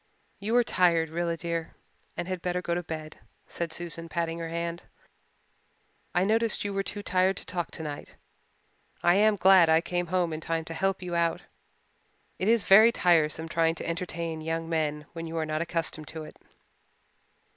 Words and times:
"You 0.39 0.55
are 0.55 0.63
tired, 0.63 1.11
Rilla 1.11 1.37
dear, 1.37 1.75
and 2.17 2.27
had 2.27 2.41
better 2.41 2.59
go 2.59 2.73
to 2.73 2.81
bed," 2.81 3.19
Susan 3.45 3.89
said, 3.91 4.09
patting 4.09 4.39
her 4.39 4.49
hand. 4.49 4.85
"I 6.15 6.23
noticed 6.23 6.65
you 6.65 6.73
were 6.73 6.81
too 6.81 7.03
tired 7.03 7.37
to 7.37 7.45
talk 7.45 7.69
tonight. 7.69 8.15
I 9.03 9.13
am 9.13 9.35
glad 9.35 9.69
I 9.69 9.79
came 9.79 10.07
home 10.07 10.33
in 10.33 10.41
time 10.41 10.65
to 10.65 10.73
help 10.73 11.03
you 11.03 11.13
out. 11.13 11.43
It 12.39 12.47
is 12.47 12.63
very 12.63 12.91
tiresome 12.91 13.47
trying 13.47 13.75
to 13.75 13.87
entertain 13.87 14.41
young 14.41 14.67
men 14.67 15.05
when 15.13 15.27
you 15.27 15.37
are 15.37 15.45
not 15.45 15.61
accustomed 15.61 16.07
to 16.07 16.23
it." 16.23 16.35